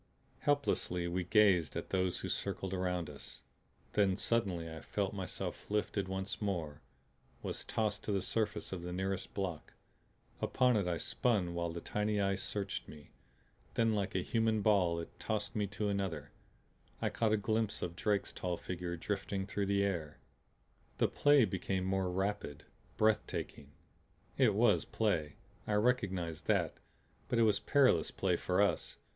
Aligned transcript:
Helplessly 0.39 1.07
we 1.07 1.23
gazed 1.23 1.75
at 1.75 1.91
those 1.91 2.21
who 2.21 2.27
circled 2.27 2.73
around 2.73 3.07
us. 3.07 3.41
Then 3.93 4.15
suddenly 4.15 4.67
I 4.67 4.81
felt 4.81 5.13
myself 5.13 5.69
lifted 5.69 6.07
once 6.07 6.41
more, 6.41 6.81
was 7.43 7.63
tossed 7.63 8.03
to 8.05 8.11
the 8.11 8.19
surface 8.23 8.73
of 8.73 8.81
the 8.81 8.91
nearest 8.91 9.35
block. 9.35 9.73
Upon 10.41 10.75
it 10.75 10.87
I 10.87 10.97
spun 10.97 11.53
while 11.53 11.69
the 11.71 11.81
tiny 11.81 12.19
eyes 12.19 12.41
searched 12.41 12.87
me. 12.87 13.11
Then 13.75 13.93
like 13.93 14.15
a 14.15 14.23
human 14.23 14.63
ball 14.63 14.99
it 14.99 15.19
tossed 15.19 15.55
me 15.55 15.67
to 15.67 15.89
another. 15.89 16.31
I 16.99 17.11
caught 17.11 17.31
a 17.31 17.37
glimpse 17.37 17.83
of 17.83 17.95
Drake's 17.95 18.33
tall 18.33 18.57
figure 18.57 18.95
drifting 18.97 19.45
through 19.45 19.67
the 19.67 19.83
air. 19.83 20.17
The 20.97 21.07
play 21.09 21.45
became 21.45 21.83
more 21.85 22.09
rapid, 22.09 22.63
breathtaking. 22.97 23.73
It 24.35 24.55
was 24.55 24.83
play; 24.83 25.35
I 25.67 25.73
recognized 25.73 26.47
that. 26.47 26.73
But 27.29 27.37
it 27.37 27.43
was 27.43 27.59
perilous 27.59 28.09
play 28.09 28.35
for 28.35 28.63
us. 28.63 28.97